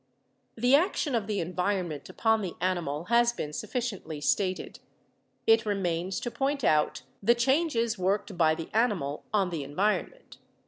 [0.55, 4.79] 120 BIOLOGY The action of the environment upon the animal has been sufficiently stated.
[5.45, 10.39] It remains to point out the changes worked by the animal on the environment.